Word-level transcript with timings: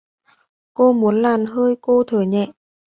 Tôi 0.73 0.93
muốn 0.93 1.21
làn 1.21 1.45
hơi 1.45 1.75
cô 1.81 2.03
thở 2.07 2.21
nhẹ. 2.21 2.51